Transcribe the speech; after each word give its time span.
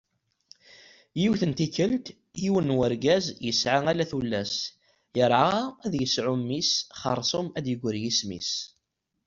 Yiwet 1.19 1.43
n 1.49 1.51
tikkelt, 1.57 2.05
yiwen 2.41 2.65
n 2.71 2.75
urgaz, 2.85 3.25
yesεa 3.45 3.79
ala 3.91 4.05
tullas, 4.11 4.53
yerγa 5.17 5.51
ad 5.85 5.93
yesεu 5.99 6.35
mmi-s, 6.39 6.71
xersum 6.99 7.47
ad 7.57 7.63
d-yegri 7.65 8.01
yisem-is. 8.03 8.51